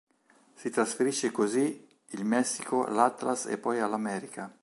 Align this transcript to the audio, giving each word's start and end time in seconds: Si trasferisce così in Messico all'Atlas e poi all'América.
Si 0.55 0.71
trasferisce 0.71 1.29
così 1.31 1.87
in 2.17 2.25
Messico 2.25 2.85
all'Atlas 2.85 3.45
e 3.45 3.59
poi 3.59 3.79
all'América. 3.79 4.51